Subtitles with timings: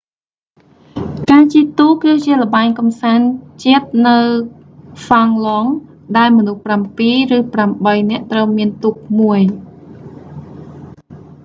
[1.29, 3.27] ការជិះទូកគឺជាល្បែងកំសាន្ត
[3.63, 4.17] ជាតិនៅ
[5.03, 9.39] ហ្វាំងឡង់ finland ដែល មនុស្សប្រាំពីរ ឬ ប្រាំបីនាក់ត្រូវមានទូកមួយ